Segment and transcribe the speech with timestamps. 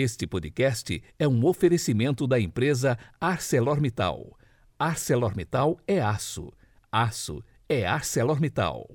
[0.00, 4.38] Este podcast é um oferecimento da empresa ArcelorMittal.
[4.78, 6.52] ArcelorMittal é aço.
[6.92, 8.86] Aço é ArcelorMittal.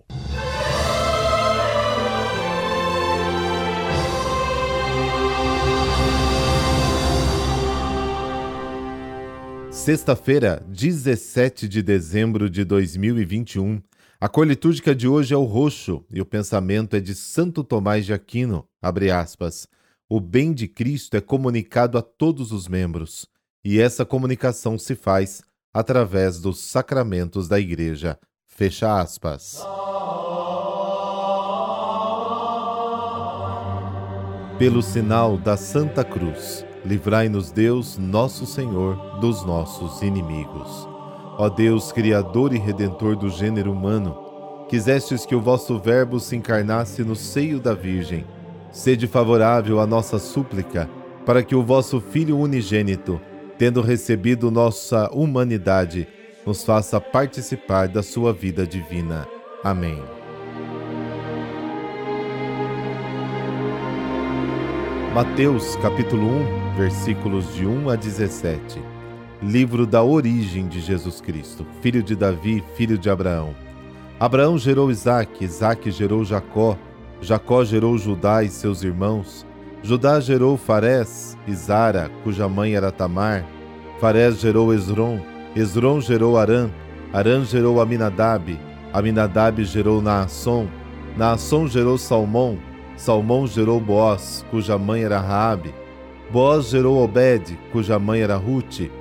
[9.70, 13.84] Sexta-feira, 17 de dezembro de 2021.
[14.22, 18.06] A cor litúrgica de hoje é o roxo e o pensamento é de Santo Tomás
[18.06, 18.66] de Aquino.
[18.82, 19.68] Abre aspas.
[20.10, 23.26] O bem de Cristo é comunicado a todos os membros,
[23.64, 25.42] e essa comunicação se faz
[25.74, 28.20] através dos sacramentos da Igreja.
[28.46, 29.66] Fecha aspas.
[34.60, 40.88] Pelo sinal da Santa Cruz, livrai-nos Deus, nosso Senhor, dos nossos inimigos.
[41.38, 47.04] Ó Deus, Criador e Redentor do gênero humano, quisestes que o vosso Verbo se encarnasse
[47.04, 48.26] no seio da Virgem
[48.74, 50.90] Sede favorável à nossa súplica,
[51.28, 53.22] para que o vosso Filho unigênito,
[53.56, 56.08] tendo recebido nossa humanidade,
[56.44, 59.28] nos faça participar da sua vida divina.
[59.64, 60.02] Amém.
[65.14, 68.82] Mateus capítulo 1, versículos de 1 a 17.
[69.44, 73.54] Livro da origem de Jesus Cristo, filho de Davi, filho de Abraão.
[74.20, 76.76] Abraão gerou Isaque, Isaque gerou Jacó,
[77.24, 79.48] Jacó gerou Judá e seus irmãos.
[79.82, 83.46] Judá gerou Farés e Zara, cuja mãe era Tamar.
[83.98, 85.22] Farés gerou Esron.
[85.56, 86.70] Esron gerou Arã.
[87.14, 88.60] Arã gerou Aminadab.
[88.92, 90.68] Aminadab gerou Naasson.
[91.16, 92.60] Naasson gerou Salmão.
[92.98, 95.74] Salmão gerou Boaz, cuja mãe era Raabe.
[96.30, 98.92] Boaz gerou Obed, cuja mãe era Rute.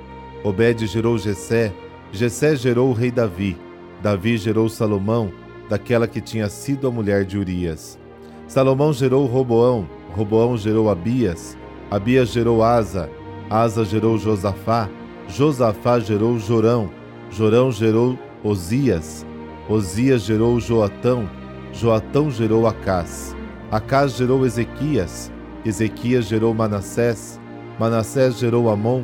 [0.45, 1.73] Obed gerou Jessé.
[2.09, 3.57] Jessé gerou o rei Davi.
[4.01, 5.29] Davi gerou Salomão,
[5.67, 8.01] daquela que tinha sido a mulher de Urias.
[8.47, 11.57] Salomão gerou Roboão, Roboão gerou Abias,
[11.89, 13.09] Abias gerou Asa,
[13.49, 14.89] Asa gerou Josafá,
[15.27, 16.89] Josafá gerou Jorão,
[17.31, 19.25] Jorão gerou Osias,
[19.69, 21.29] Osias gerou Joatão,
[21.71, 23.35] Joatão gerou Acás,
[23.71, 25.31] Acás gerou Ezequias,
[25.65, 27.39] Ezequias gerou Manassés,
[27.79, 29.03] Manassés gerou Amon,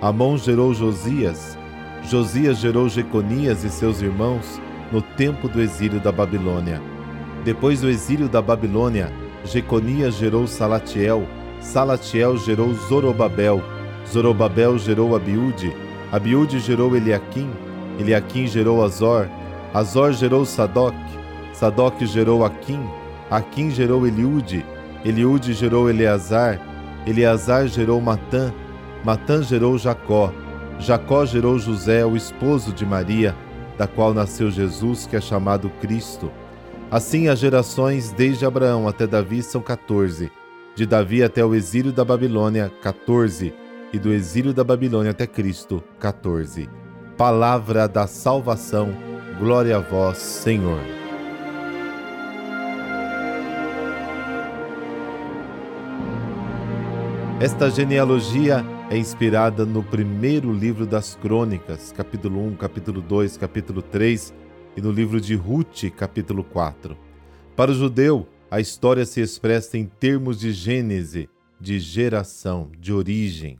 [0.00, 1.56] Amon gerou Josias,
[2.02, 4.60] Josias gerou Jeconias e seus irmãos
[4.90, 6.80] no tempo do exílio da Babilônia.
[7.44, 9.12] Depois do exílio da Babilônia,
[9.44, 11.26] Jeconias gerou Salatiel,
[11.60, 13.62] Salatiel gerou Zorobabel,
[14.06, 15.74] Zorobabel gerou Abiúde,
[16.10, 17.50] Abiúde gerou Eliaquim,
[17.98, 19.28] Eliaquim gerou Azor,
[19.72, 20.94] Azor gerou Sadoc,
[21.52, 22.80] Sadoc gerou Aquim,
[23.30, 24.64] Aquim gerou Eliúde,
[25.04, 26.60] Eliúde gerou Eleazar,
[27.06, 28.52] Eleazar gerou Matã,
[29.04, 30.32] Matã gerou Jacó,
[30.78, 33.34] Jacó gerou José, o esposo de Maria,
[33.76, 36.30] da qual nasceu Jesus, que é chamado Cristo.
[36.90, 40.32] Assim, as gerações desde Abraão até Davi são 14,
[40.74, 43.52] de Davi até o exílio da Babilônia, 14,
[43.92, 46.66] e do exílio da Babilônia até Cristo, 14.
[47.14, 48.88] Palavra da salvação,
[49.38, 50.80] glória a vós, Senhor.
[57.38, 64.47] Esta genealogia é inspirada no primeiro livro das Crônicas, capítulo 1, capítulo 2, capítulo 3
[64.78, 66.96] e no livro de Ruth, capítulo 4.
[67.56, 71.28] Para o judeu, a história se expressa em termos de gênese,
[71.60, 73.58] de geração, de origem.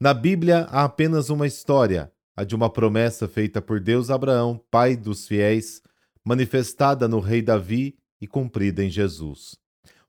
[0.00, 4.60] Na Bíblia há apenas uma história, a de uma promessa feita por Deus a Abraão,
[4.72, 5.82] pai dos fiéis,
[6.24, 9.56] manifestada no rei Davi e cumprida em Jesus.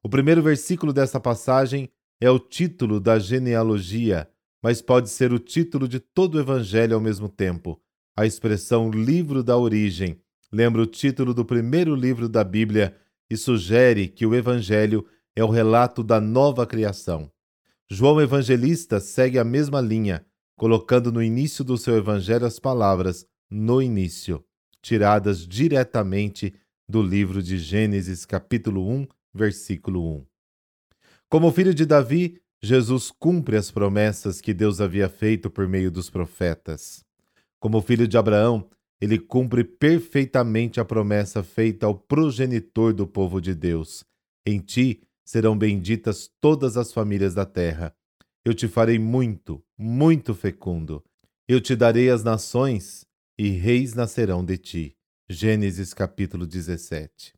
[0.02, 1.88] O primeiro versículo dessa passagem
[2.20, 4.28] é o título da genealogia,
[4.60, 7.80] mas pode ser o título de todo o evangelho ao mesmo tempo.
[8.18, 10.20] A expressão livro da origem
[10.52, 12.96] lembra o título do primeiro livro da Bíblia
[13.30, 17.32] e sugere que o Evangelho é o relato da nova criação.
[17.90, 20.26] João Evangelista segue a mesma linha,
[20.58, 24.44] colocando no início do seu Evangelho as palavras no início,
[24.82, 26.54] tiradas diretamente
[26.88, 30.26] do livro de Gênesis, capítulo 1, versículo 1.
[31.30, 36.10] Como filho de Davi, Jesus cumpre as promessas que Deus havia feito por meio dos
[36.10, 37.04] profetas.
[37.60, 38.70] Como filho de Abraão,
[39.02, 44.06] ele cumpre perfeitamente a promessa feita ao progenitor do povo de Deus.
[44.46, 47.96] Em ti serão benditas todas as famílias da terra.
[48.46, 51.04] Eu te farei muito, muito fecundo.
[51.48, 53.06] Eu te darei as nações
[53.40, 54.98] e reis nascerão de ti.
[55.28, 57.34] Gênesis capítulo 17.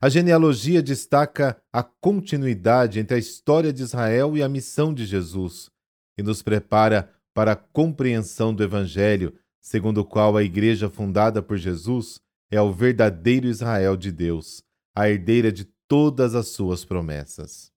[0.00, 5.70] A genealogia destaca a continuidade entre a história de Israel e a missão de Jesus
[6.18, 9.34] e nos prepara para a compreensão do Evangelho
[9.66, 14.62] segundo o qual a igreja fundada por Jesus é o verdadeiro Israel de Deus,
[14.94, 17.72] a herdeira de todas as suas promessas.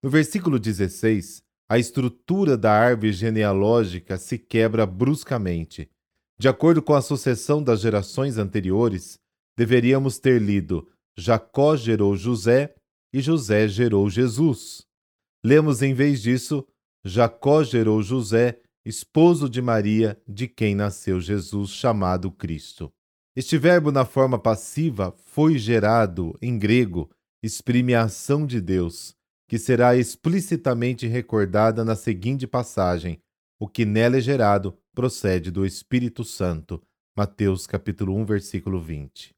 [0.00, 5.90] No versículo 16, a estrutura da árvore genealógica se quebra bruscamente.
[6.38, 9.18] De acordo com a sucessão das gerações anteriores,
[9.56, 12.72] deveríamos ter lido Jacó gerou José
[13.12, 14.86] e José gerou Jesus.
[15.42, 16.64] Lemos em vez disso
[17.04, 22.92] Jacó gerou José, esposo de Maria, de quem nasceu Jesus, chamado Cristo.
[23.34, 27.10] Este verbo na forma passiva foi gerado, em grego,
[27.42, 29.12] exprime a ação de Deus,
[29.48, 33.20] que será explicitamente recordada na seguinte passagem:
[33.58, 36.80] o que nela é gerado procede do Espírito Santo.
[37.16, 39.34] Mateus capítulo 1, versículo 20.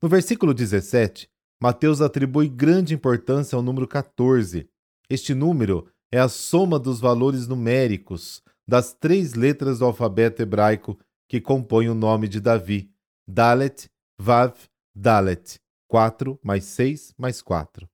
[0.00, 1.28] No versículo 17,
[1.60, 4.66] Mateus atribui grande importância ao número 14.
[5.10, 10.98] Este número é a soma dos valores numéricos das três letras do alfabeto hebraico
[11.28, 12.90] que compõem o nome de Davi:
[13.26, 13.88] Dalet,
[14.18, 14.54] Vav,
[14.94, 15.60] Dalet.
[15.92, 17.86] 4 mais 6 mais 4.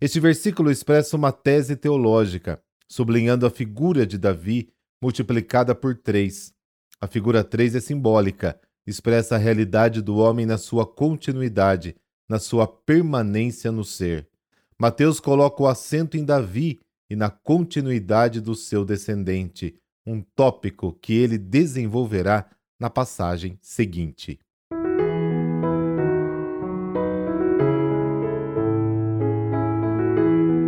[0.00, 2.58] Este versículo expressa uma tese teológica,
[2.88, 4.72] sublinhando a figura de Davi
[5.02, 6.50] multiplicada por 3.
[6.98, 11.94] A figura 3 é simbólica, expressa a realidade do homem na sua continuidade,
[12.26, 14.26] na sua permanência no ser.
[14.78, 16.80] Mateus coloca o acento em Davi
[17.10, 22.46] e na continuidade do seu descendente, um tópico que ele desenvolverá
[22.78, 24.38] na passagem seguinte.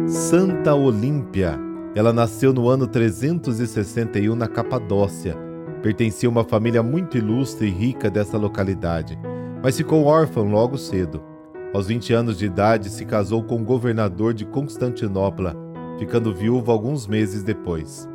[0.07, 1.59] Santa Olímpia.
[1.95, 5.37] Ela nasceu no ano 361 na Capadócia.
[5.83, 9.19] Pertencia a uma família muito ilustre e rica dessa localidade,
[9.63, 11.23] mas ficou órfã logo cedo.
[11.73, 15.55] Aos 20 anos de idade, se casou com o governador de Constantinopla,
[15.99, 18.09] ficando viúva alguns meses depois.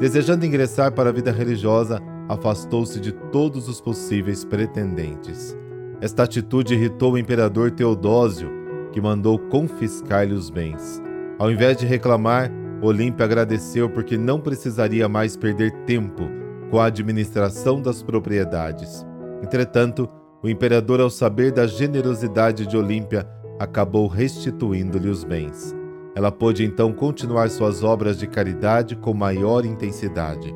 [0.00, 5.54] Desejando ingressar para a vida religiosa, afastou-se de todos os possíveis pretendentes.
[6.00, 8.48] Esta atitude irritou o imperador Teodósio,
[8.92, 11.02] que mandou confiscar-lhe os bens.
[11.38, 12.50] Ao invés de reclamar,
[12.80, 16.22] Olímpia agradeceu porque não precisaria mais perder tempo
[16.70, 19.04] com a administração das propriedades.
[19.42, 20.08] Entretanto,
[20.42, 25.78] o imperador, ao saber da generosidade de Olímpia, acabou restituindo-lhe os bens.
[26.14, 30.54] Ela pôde então continuar suas obras de caridade com maior intensidade.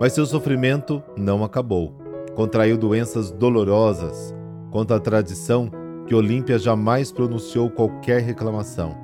[0.00, 1.94] Mas seu sofrimento não acabou.
[2.34, 4.34] Contraiu doenças dolorosas.
[4.70, 5.70] Conta a tradição
[6.06, 8.96] que Olímpia jamais pronunciou qualquer reclamação.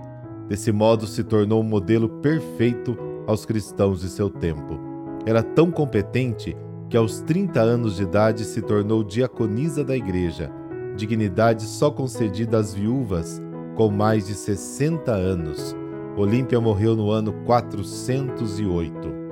[0.48, 2.96] Desse modo, se tornou um modelo perfeito
[3.26, 4.78] aos cristãos de seu tempo.
[5.26, 6.56] Era tão competente
[6.88, 10.50] que, aos 30 anos de idade, se tornou diaconisa da igreja,
[10.96, 13.42] dignidade só concedida às viúvas
[13.74, 15.76] com mais de 60 anos.
[16.16, 19.24] Olímpia morreu no ano 408.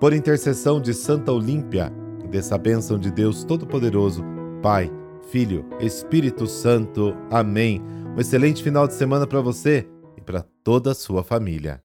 [0.00, 1.92] Por intercessão de Santa Olímpia,
[2.30, 4.24] dessa bênção de Deus Todo-Poderoso,
[4.62, 4.92] Pai,
[5.30, 7.16] Filho, Espírito Santo.
[7.30, 7.82] Amém.
[8.16, 11.80] Um excelente final de semana para você e para toda a sua família.